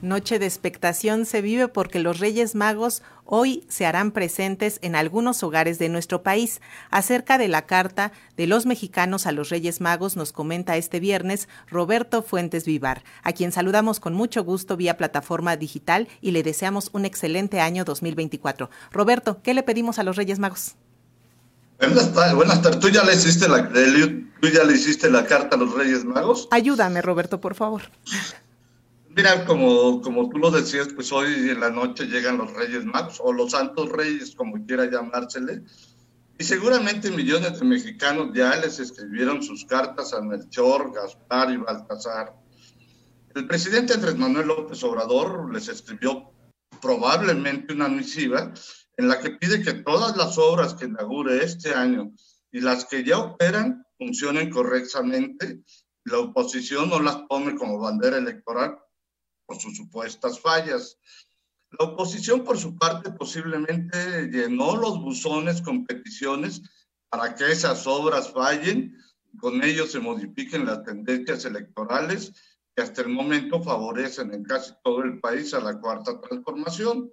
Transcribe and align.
Noche 0.00 0.38
de 0.38 0.46
expectación 0.46 1.26
se 1.26 1.42
vive 1.42 1.66
porque 1.66 1.98
los 1.98 2.20
Reyes 2.20 2.54
Magos 2.54 3.02
hoy 3.24 3.64
se 3.68 3.84
harán 3.84 4.12
presentes 4.12 4.78
en 4.80 4.94
algunos 4.94 5.42
hogares 5.42 5.80
de 5.80 5.88
nuestro 5.88 6.22
país. 6.22 6.60
Acerca 6.92 7.36
de 7.36 7.48
la 7.48 7.66
carta 7.66 8.12
de 8.36 8.46
los 8.46 8.64
mexicanos 8.64 9.26
a 9.26 9.32
los 9.32 9.48
Reyes 9.48 9.80
Magos 9.80 10.16
nos 10.16 10.30
comenta 10.30 10.76
este 10.76 11.00
viernes 11.00 11.48
Roberto 11.66 12.22
Fuentes 12.22 12.64
Vivar, 12.64 13.02
a 13.24 13.32
quien 13.32 13.50
saludamos 13.50 13.98
con 13.98 14.14
mucho 14.14 14.44
gusto 14.44 14.76
vía 14.76 14.96
plataforma 14.96 15.56
digital 15.56 16.06
y 16.20 16.30
le 16.30 16.44
deseamos 16.44 16.90
un 16.92 17.04
excelente 17.04 17.58
año 17.58 17.84
2024. 17.84 18.70
Roberto, 18.92 19.42
¿qué 19.42 19.52
le 19.52 19.64
pedimos 19.64 19.98
a 19.98 20.04
los 20.04 20.14
Reyes 20.14 20.38
Magos? 20.38 20.76
Buenas 21.80 22.12
tardes, 22.12 22.34
buenas 22.34 22.62
tardes. 22.62 22.78
¿Tú 22.78 22.88
ya, 22.88 23.02
le 23.02 23.14
hiciste 23.14 23.48
la, 23.48 23.68
¿Tú 23.68 24.48
ya 24.48 24.62
le 24.62 24.74
hiciste 24.74 25.10
la 25.10 25.26
carta 25.26 25.56
a 25.56 25.58
los 25.58 25.74
Reyes 25.74 26.04
Magos? 26.04 26.46
Ayúdame, 26.52 27.02
Roberto, 27.02 27.40
por 27.40 27.56
favor. 27.56 27.82
Mira, 29.18 29.44
como, 29.46 30.00
como 30.00 30.30
tú 30.30 30.38
lo 30.38 30.48
decías, 30.48 30.90
pues 30.94 31.10
hoy 31.10 31.50
en 31.50 31.58
la 31.58 31.70
noche 31.70 32.04
llegan 32.06 32.38
los 32.38 32.52
Reyes 32.52 32.84
Magos, 32.84 33.18
o 33.20 33.32
los 33.32 33.50
Santos 33.50 33.88
Reyes, 33.88 34.32
como 34.36 34.64
quiera 34.64 34.88
llamársele, 34.88 35.64
y 36.38 36.44
seguramente 36.44 37.10
millones 37.10 37.58
de 37.58 37.66
mexicanos 37.66 38.28
ya 38.32 38.54
les 38.54 38.78
escribieron 38.78 39.42
sus 39.42 39.64
cartas 39.64 40.14
a 40.14 40.20
Melchor, 40.20 40.94
Gaspar 40.94 41.50
y 41.50 41.56
Baltasar. 41.56 42.32
El 43.34 43.48
presidente 43.48 43.94
Andrés 43.94 44.16
Manuel 44.16 44.46
López 44.46 44.84
Obrador 44.84 45.52
les 45.52 45.66
escribió 45.66 46.30
probablemente 46.80 47.74
una 47.74 47.88
misiva 47.88 48.54
en 48.98 49.08
la 49.08 49.18
que 49.18 49.30
pide 49.30 49.64
que 49.64 49.82
todas 49.82 50.16
las 50.16 50.38
obras 50.38 50.74
que 50.74 50.84
inaugure 50.84 51.42
este 51.42 51.74
año 51.74 52.12
y 52.52 52.60
las 52.60 52.84
que 52.84 53.02
ya 53.02 53.18
operan 53.18 53.84
funcionen 53.98 54.48
correctamente 54.48 55.64
la 56.04 56.18
oposición 56.20 56.88
no 56.88 57.00
las 57.00 57.26
tome 57.28 57.56
como 57.56 57.80
bandera 57.80 58.18
electoral 58.18 58.78
por 59.48 59.58
sus 59.58 59.78
supuestas 59.78 60.38
fallas. 60.38 60.98
La 61.70 61.86
oposición, 61.86 62.44
por 62.44 62.58
su 62.58 62.76
parte, 62.76 63.10
posiblemente 63.10 64.28
llenó 64.30 64.76
los 64.76 65.00
buzones 65.00 65.62
con 65.62 65.86
peticiones 65.86 66.60
para 67.08 67.34
que 67.34 67.50
esas 67.50 67.86
obras 67.86 68.30
fallen 68.30 68.94
y 69.32 69.38
con 69.38 69.64
ello 69.64 69.86
se 69.86 70.00
modifiquen 70.00 70.66
las 70.66 70.84
tendencias 70.84 71.46
electorales 71.46 72.32
que 72.76 72.82
hasta 72.82 73.00
el 73.00 73.08
momento 73.08 73.62
favorecen 73.62 74.34
en 74.34 74.44
casi 74.44 74.74
todo 74.84 75.02
el 75.02 75.18
país 75.18 75.54
a 75.54 75.60
la 75.60 75.80
cuarta 75.80 76.20
transformación. 76.20 77.10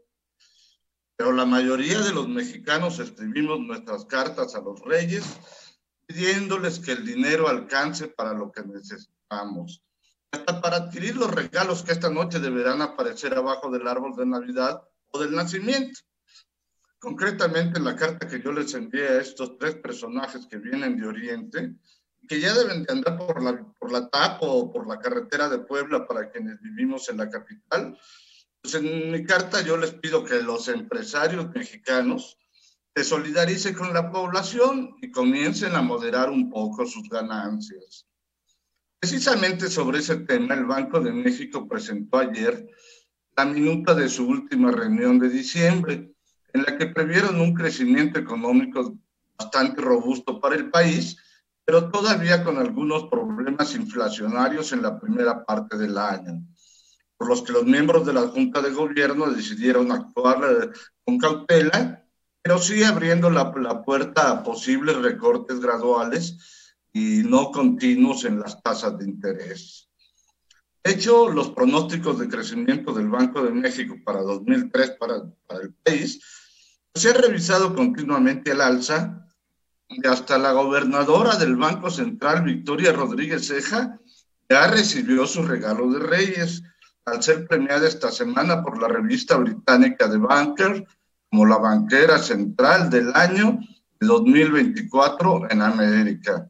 Pero 1.16 1.32
la 1.32 1.46
mayoría 1.46 2.02
de 2.02 2.14
los 2.14 2.28
mexicanos 2.28 3.00
escribimos 3.00 3.62
nuestras 3.62 4.04
cartas 4.06 4.56
a 4.56 4.62
los 4.62 4.82
reyes 4.82 5.24
pidiéndoles 6.06 6.80
que 6.80 6.92
el 6.92 7.06
dinero 7.06 7.48
alcance 7.48 8.10
para 8.10 8.34
lo 8.34 8.52
que 8.52 8.62
necesitamos 8.64 9.86
para 10.40 10.78
adquirir 10.78 11.16
los 11.16 11.32
regalos 11.32 11.84
que 11.84 11.92
esta 11.92 12.10
noche 12.10 12.40
deberán 12.40 12.82
aparecer 12.82 13.34
abajo 13.34 13.70
del 13.70 13.88
árbol 13.88 14.16
de 14.16 14.26
Navidad 14.26 14.82
o 15.12 15.20
del 15.20 15.36
nacimiento. 15.36 16.00
Concretamente, 17.00 17.78
en 17.78 17.86
la 17.86 17.96
carta 17.96 18.28
que 18.28 18.42
yo 18.42 18.52
les 18.52 18.74
envié 18.74 19.08
a 19.08 19.22
estos 19.22 19.58
tres 19.58 19.76
personajes 19.76 20.48
que 20.48 20.58
vienen 20.58 20.98
de 20.98 21.08
Oriente, 21.08 21.76
que 22.28 22.40
ya 22.40 22.54
deben 22.54 22.84
de 22.84 22.92
andar 22.92 23.18
por 23.18 23.44
la, 23.44 23.64
por 23.80 23.92
la 23.92 24.10
TAP 24.10 24.40
o 24.42 24.72
por 24.72 24.88
la 24.88 25.00
carretera 25.00 25.50
de 25.50 25.60
Puebla 25.60 26.08
para 26.08 26.32
quienes 26.32 26.60
vivimos 26.62 27.08
en 27.10 27.18
la 27.18 27.30
capital, 27.30 27.98
pues 28.62 28.74
en 28.76 29.12
mi 29.12 29.24
carta 29.24 29.62
yo 29.62 29.78
les 29.78 29.94
pido 29.94 30.24
que 30.24 30.42
los 30.42 30.68
empresarios 30.70 31.50
mexicanos 31.54 32.38
se 32.96 33.04
solidaricen 33.04 33.76
con 33.76 33.94
la 33.94 34.12
población 34.12 34.96
y 35.02 35.12
comiencen 35.12 35.76
a 35.76 35.82
moderar 35.82 36.30
un 36.30 36.50
poco 36.50 36.86
sus 36.86 37.08
ganancias. 37.10 38.08
Precisamente 39.06 39.70
sobre 39.70 40.00
ese 40.00 40.16
tema, 40.16 40.56
el 40.56 40.66
Banco 40.66 41.00
de 41.00 41.12
México 41.12 41.68
presentó 41.68 42.18
ayer 42.18 42.68
la 43.38 43.46
minuta 43.46 43.94
de 43.94 44.10
su 44.10 44.28
última 44.28 44.72
reunión 44.72 45.20
de 45.20 45.30
diciembre, 45.30 46.12
en 46.52 46.64
la 46.64 46.76
que 46.76 46.88
previeron 46.88 47.40
un 47.40 47.54
crecimiento 47.54 48.18
económico 48.18 48.98
bastante 49.38 49.80
robusto 49.80 50.42
para 50.42 50.56
el 50.56 50.72
país, 50.72 51.18
pero 51.64 51.92
todavía 51.92 52.44
con 52.44 52.58
algunos 52.58 53.04
problemas 53.04 53.76
inflacionarios 53.76 54.74
en 54.74 54.82
la 54.82 55.00
primera 55.00 55.46
parte 55.46 55.78
del 55.78 56.00
año, 56.00 56.44
por 57.16 57.28
los 57.28 57.44
que 57.44 57.54
los 57.54 57.64
miembros 57.64 58.08
de 58.08 58.14
la 58.14 58.22
Junta 58.22 58.60
de 58.60 58.72
Gobierno 58.72 59.30
decidieron 59.30 59.92
actuar 59.92 60.40
eh, 60.50 60.70
con 61.04 61.20
cautela, 61.20 62.04
pero 62.42 62.58
sí 62.58 62.84
abriendo 62.84 63.30
la, 63.30 63.54
la 63.56 63.84
puerta 63.84 64.32
a 64.32 64.44
posibles 64.44 64.96
recortes 64.98 65.60
graduales 65.60 66.55
y 66.96 67.24
no 67.24 67.52
continuos 67.52 68.24
en 68.24 68.40
las 68.40 68.64
tasas 68.64 68.98
de 68.98 69.04
interés. 69.04 69.90
De 70.82 70.92
hecho, 70.92 71.28
los 71.28 71.50
pronósticos 71.50 72.18
de 72.18 72.30
crecimiento 72.30 72.94
del 72.94 73.10
Banco 73.10 73.44
de 73.44 73.52
México 73.52 73.98
para 74.06 74.22
2003 74.22 74.92
para, 74.92 75.16
para 75.46 75.64
el 75.64 75.74
país 75.74 76.22
se 76.94 77.10
han 77.10 77.22
revisado 77.22 77.76
continuamente 77.76 78.54
al 78.54 78.62
alza 78.62 79.28
y 79.90 80.08
hasta 80.08 80.38
la 80.38 80.54
gobernadora 80.54 81.36
del 81.36 81.58
Banco 81.58 81.90
Central, 81.90 82.44
Victoria 82.44 82.94
Rodríguez 82.94 83.46
Ceja, 83.46 84.00
ya 84.50 84.68
recibió 84.68 85.28
su 85.28 85.44
regalo 85.44 85.92
de 85.92 86.00
Reyes 86.00 86.64
al 87.04 87.22
ser 87.22 87.46
premiada 87.46 87.90
esta 87.90 88.10
semana 88.10 88.64
por 88.64 88.82
la 88.82 88.88
revista 88.88 89.36
británica 89.36 90.10
The 90.10 90.16
Banker 90.16 90.88
como 91.30 91.46
la 91.46 91.58
banquera 91.58 92.20
central 92.20 92.90
del 92.90 93.14
año 93.14 93.60
2024 94.00 95.52
en 95.52 95.62
América. 95.62 96.50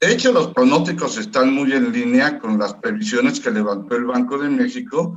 De 0.00 0.12
hecho, 0.12 0.32
los 0.32 0.54
pronósticos 0.54 1.18
están 1.18 1.52
muy 1.52 1.72
en 1.72 1.90
línea 1.90 2.38
con 2.38 2.56
las 2.56 2.74
previsiones 2.74 3.40
que 3.40 3.50
levantó 3.50 3.96
el 3.96 4.04
Banco 4.04 4.38
de 4.38 4.48
México 4.48 5.16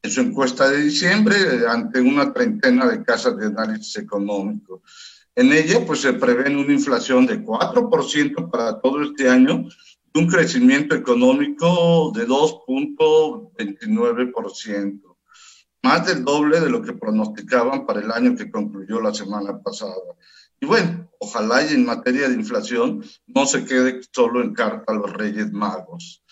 en 0.00 0.10
su 0.10 0.22
encuesta 0.22 0.70
de 0.70 0.84
diciembre 0.84 1.36
ante 1.68 2.00
una 2.00 2.32
treintena 2.32 2.86
de 2.86 3.04
casas 3.04 3.36
de 3.36 3.48
análisis 3.48 3.98
económico. 3.98 4.80
En 5.34 5.52
ella, 5.52 5.84
pues 5.84 6.00
se 6.00 6.14
prevé 6.14 6.48
una 6.56 6.72
inflación 6.72 7.26
de 7.26 7.44
4% 7.44 8.50
para 8.50 8.80
todo 8.80 9.02
este 9.02 9.28
año 9.28 9.66
y 10.14 10.18
un 10.18 10.26
crecimiento 10.26 10.94
económico 10.94 12.10
de 12.14 12.26
2.29%, 12.26 15.16
más 15.82 16.06
del 16.06 16.24
doble 16.24 16.58
de 16.58 16.70
lo 16.70 16.80
que 16.80 16.94
pronosticaban 16.94 17.84
para 17.84 18.00
el 18.00 18.10
año 18.10 18.34
que 18.34 18.50
concluyó 18.50 18.98
la 18.98 19.12
semana 19.12 19.62
pasada. 19.62 19.92
Y 20.62 20.66
bueno, 20.66 21.10
ojalá 21.18 21.64
y 21.64 21.74
en 21.74 21.84
materia 21.84 22.28
de 22.28 22.36
inflación 22.36 23.04
no 23.26 23.46
se 23.46 23.64
quede 23.64 24.00
solo 24.12 24.40
en 24.40 24.54
carta 24.54 24.92
a 24.92 24.94
los 24.94 25.12
Reyes 25.12 25.50
Magos. 25.50 26.22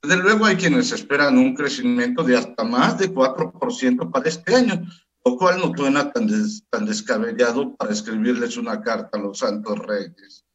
Desde 0.00 0.16
luego 0.16 0.46
hay 0.46 0.56
quienes 0.56 0.92
esperan 0.92 1.36
un 1.36 1.54
crecimiento 1.54 2.24
de 2.24 2.38
hasta 2.38 2.64
más 2.64 2.96
de 2.96 3.12
4% 3.12 4.10
para 4.10 4.28
este 4.30 4.54
año, 4.54 4.82
lo 5.26 5.36
cual 5.36 5.60
no 5.60 5.74
suena 5.76 6.10
tan, 6.10 6.26
tan 6.70 6.86
descabellado 6.86 7.76
para 7.76 7.92
escribirles 7.92 8.56
una 8.56 8.80
carta 8.80 9.18
a 9.18 9.20
los 9.20 9.40
Santos 9.40 9.78
Reyes. 9.78 10.46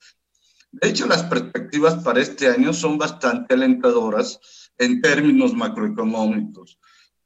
De 0.71 0.89
hecho, 0.89 1.05
las 1.05 1.21
perspectivas 1.25 2.03
para 2.03 2.21
este 2.21 2.47
año 2.47 2.73
son 2.73 2.97
bastante 2.97 3.53
alentadoras 3.53 4.39
en 4.79 4.99
términos 4.99 5.53
macroeconómicos, 5.53 6.79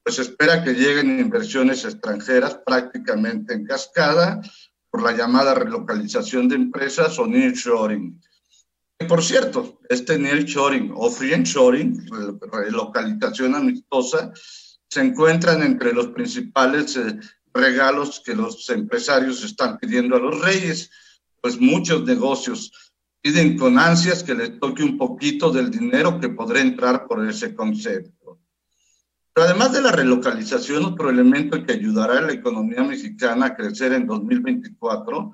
pues 0.04 0.20
espera 0.20 0.62
que 0.62 0.74
lleguen 0.74 1.22
inversiones 1.22 1.86
extranjeras 1.86 2.60
prácticamente 2.66 3.54
en 3.54 3.66
cascada, 3.66 4.42
por 4.90 5.04
la 5.04 5.12
llamada 5.12 5.54
relocalización 5.54 6.48
de 6.48 6.56
empresas 6.56 7.18
o 7.20 7.28
nearshoring. 7.28 8.20
Por 9.08 9.24
cierto, 9.24 9.80
este 9.90 10.18
nearshoring 10.18 10.92
o 10.96 11.10
friendshoring, 11.10 12.06
relocalización 12.52 13.56
amistosa, 13.56 14.32
se 14.90 15.02
encuentran 15.02 15.62
entre 15.64 15.94
los 15.94 16.08
principales 16.08 16.98
eh, 16.98 17.18
regalos 17.54 18.22
que 18.26 18.36
los 18.36 18.70
empresarios 18.70 19.44
están 19.44 19.78
pidiendo 19.78 20.16
a 20.16 20.20
los 20.20 20.42
reyes, 20.42 20.90
pues 21.42 21.60
muchos 21.60 22.04
negocios 22.04 22.72
piden 23.22 23.58
con 23.58 23.78
ansias 23.78 24.24
que 24.24 24.34
les 24.34 24.60
toque 24.60 24.84
un 24.84 24.98
poquito 24.98 25.52
del 25.52 25.70
dinero 25.70 26.20
que 26.20 26.30
podrá 26.30 26.62
entrar 26.62 27.08
por 27.08 27.28
ese 27.28 27.54
concepto 27.54 28.19
además 29.42 29.74
de 29.74 29.82
la 29.82 29.92
relocalización, 29.92 30.86
otro 30.86 31.10
elemento 31.10 31.64
que 31.64 31.74
ayudará 31.74 32.20
a 32.20 32.22
la 32.22 32.34
economía 32.34 32.84
mexicana 32.84 33.48
a 33.48 33.56
crecer 33.56 33.94
en 33.94 34.08
2024 34.08 35.34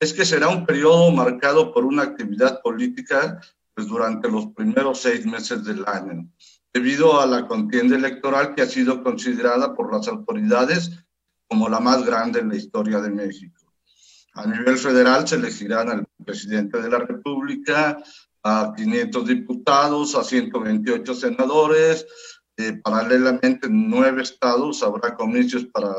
es 0.00 0.12
que 0.12 0.24
será 0.24 0.48
un 0.48 0.66
periodo 0.66 1.10
marcado 1.10 1.72
por 1.72 1.84
una 1.84 2.02
actividad 2.02 2.60
política 2.62 3.40
pues, 3.74 3.86
durante 3.86 4.30
los 4.30 4.48
primeros 4.48 5.00
seis 5.00 5.24
meses 5.26 5.64
del 5.64 5.84
año, 5.86 6.28
debido 6.72 7.20
a 7.20 7.26
la 7.26 7.46
contienda 7.46 7.96
electoral 7.96 8.54
que 8.54 8.62
ha 8.62 8.66
sido 8.66 9.02
considerada 9.02 9.74
por 9.74 9.92
las 9.92 10.08
autoridades 10.08 10.90
como 11.48 11.68
la 11.68 11.80
más 11.80 12.04
grande 12.04 12.40
en 12.40 12.48
la 12.48 12.56
historia 12.56 13.00
de 13.00 13.10
México. 13.10 13.62
A 14.34 14.46
nivel 14.46 14.76
federal 14.76 15.26
se 15.26 15.36
elegirán 15.36 15.88
al 15.88 16.06
presidente 16.24 16.80
de 16.82 16.90
la 16.90 16.98
República, 16.98 18.02
a 18.42 18.72
500 18.76 19.26
diputados, 19.26 20.14
a 20.14 20.22
128 20.22 21.14
senadores, 21.14 22.06
Eh, 22.58 22.72
paralelamente, 22.82 23.66
en 23.66 23.90
nueve 23.90 24.22
estados 24.22 24.82
habrá 24.82 25.14
comicios 25.14 25.66
para, 25.66 25.92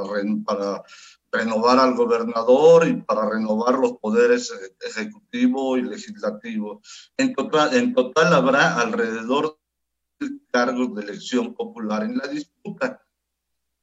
para 0.46 0.84
renovar 1.32 1.78
al 1.78 1.94
gobernador 1.96 2.88
y 2.88 2.94
para 3.02 3.30
renovar 3.30 3.78
los 3.78 3.94
poderes 3.98 4.52
eh, 4.52 4.76
ejecutivo 4.88 5.78
y 5.78 5.84
legislativo. 5.84 6.82
En 7.16 7.36
total, 7.36 7.76
en 7.76 7.94
total 7.94 8.34
habrá 8.34 8.80
alrededor 8.80 9.60
de 10.20 10.30
cargos 10.52 10.96
de 10.96 11.04
elección 11.04 11.54
popular 11.54 12.04
en 12.04 12.18
la 12.18 12.28
disputa. 12.28 13.04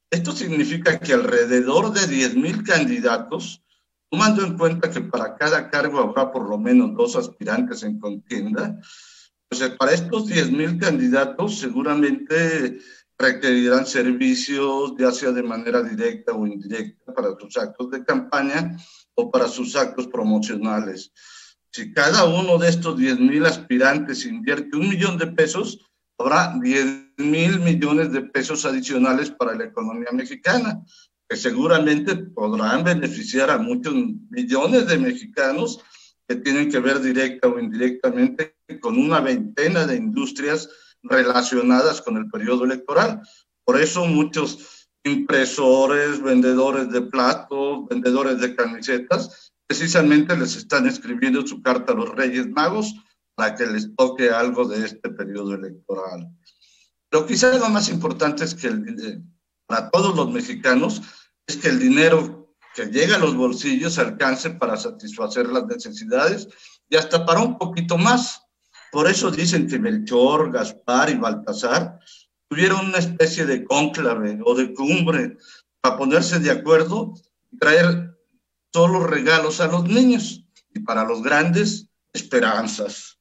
Esto 0.09 0.33
significa 0.33 0.99
que 0.99 1.13
alrededor 1.13 1.93
de 1.93 2.01
10.000 2.01 2.65
candidatos, 2.65 3.63
tomando 4.09 4.43
en 4.43 4.57
cuenta 4.57 4.89
que 4.89 5.01
para 5.01 5.35
cada 5.35 5.69
cargo 5.69 5.99
habrá 5.99 6.31
por 6.31 6.47
lo 6.49 6.57
menos 6.57 6.95
dos 6.95 7.15
aspirantes 7.15 7.83
en 7.83 7.99
contienda, 7.99 8.79
para 9.77 9.93
estos 9.93 10.27
10.000 10.27 10.79
candidatos 10.79 11.59
seguramente 11.59 12.79
requerirán 13.17 13.85
servicios, 13.85 14.93
ya 14.97 15.11
sea 15.11 15.31
de 15.31 15.43
manera 15.43 15.81
directa 15.81 16.33
o 16.33 16.45
indirecta, 16.45 17.13
para 17.13 17.29
sus 17.39 17.57
actos 17.57 17.91
de 17.91 18.03
campaña 18.03 18.75
o 19.15 19.31
para 19.31 19.47
sus 19.47 19.75
actos 19.75 20.07
promocionales. 20.07 21.11
Si 21.71 21.93
cada 21.93 22.25
uno 22.25 22.57
de 22.57 22.69
estos 22.69 22.97
10 22.97 23.19
mil 23.19 23.45
aspirantes 23.45 24.25
invierte 24.25 24.77
un 24.77 24.89
millón 24.89 25.17
de 25.17 25.27
pesos, 25.27 25.79
habrá 26.17 26.57
10 26.61 27.13
mil 27.17 27.59
millones 27.59 28.11
de 28.11 28.21
pesos 28.21 28.65
adicionales 28.65 29.31
para 29.31 29.55
la 29.55 29.65
economía 29.65 30.11
mexicana, 30.11 30.81
que 31.27 31.35
seguramente 31.35 32.15
podrán 32.15 32.83
beneficiar 32.83 33.49
a 33.49 33.57
muchos 33.57 33.93
millones 34.29 34.87
de 34.87 34.97
mexicanos 34.97 35.79
que 36.27 36.35
tienen 36.35 36.71
que 36.71 36.79
ver 36.79 37.01
directa 37.01 37.47
o 37.47 37.59
indirectamente 37.59 38.54
con 38.81 38.97
una 38.97 39.19
veintena 39.19 39.85
de 39.85 39.95
industrias 39.95 40.69
relacionadas 41.03 42.01
con 42.01 42.17
el 42.17 42.29
periodo 42.29 42.65
electoral. 42.65 43.21
Por 43.63 43.79
eso 43.79 44.05
muchos 44.05 44.87
impresores, 45.03 46.21
vendedores 46.21 46.89
de 46.91 47.01
platos, 47.01 47.87
vendedores 47.89 48.39
de 48.39 48.55
camisetas, 48.55 49.53
precisamente 49.67 50.35
les 50.35 50.55
están 50.55 50.87
escribiendo 50.87 51.45
su 51.45 51.61
carta 51.61 51.93
a 51.93 51.95
los 51.95 52.09
Reyes 52.09 52.47
Magos 52.49 52.93
para 53.35 53.55
que 53.55 53.65
les 53.65 53.93
toque 53.95 54.29
algo 54.29 54.65
de 54.67 54.85
este 54.85 55.09
periodo 55.09 55.55
electoral. 55.55 56.29
Pero 57.09 57.25
quizás 57.25 57.59
lo 57.59 57.69
más 57.69 57.89
importante 57.89 58.43
es 58.43 58.55
que 58.55 58.67
el, 58.67 59.23
para 59.67 59.89
todos 59.89 60.15
los 60.15 60.31
mexicanos 60.31 61.01
es 61.47 61.57
que 61.57 61.69
el 61.69 61.79
dinero 61.79 62.55
que 62.73 62.87
llega 62.87 63.15
a 63.15 63.19
los 63.19 63.35
bolsillos 63.35 63.99
alcance 63.99 64.49
para 64.49 64.75
satisfacer 64.75 65.47
las 65.47 65.65
necesidades 65.65 66.47
y 66.89 66.97
hasta 66.97 67.25
para 67.25 67.41
un 67.41 67.57
poquito 67.57 67.97
más. 67.97 68.41
Por 68.95 69.09
eso 69.09 69.29
dicen 69.29 69.67
que 69.67 69.77
Melchor, 69.77 70.53
Gaspar 70.53 71.09
y 71.09 71.15
Baltasar 71.15 71.99
tuvieron 72.47 72.85
una 72.85 72.99
especie 72.99 73.45
de 73.45 73.65
cónclave 73.65 74.39
o 74.45 74.55
de 74.55 74.73
cumbre 74.73 75.35
para 75.81 75.97
ponerse 75.97 76.39
de 76.39 76.49
acuerdo 76.49 77.13
y 77.51 77.57
traer 77.57 78.15
solo 78.73 79.05
regalos 79.05 79.59
a 79.59 79.67
los 79.67 79.83
niños 79.83 80.45
y 80.73 80.79
para 80.79 81.03
los 81.03 81.21
grandes 81.21 81.89
esperanzas. 82.13 83.14